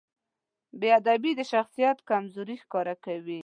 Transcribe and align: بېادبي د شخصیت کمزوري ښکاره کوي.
بېادبي 0.81 1.31
د 1.35 1.41
شخصیت 1.51 1.97
کمزوري 2.09 2.55
ښکاره 2.63 2.95
کوي. 3.05 3.39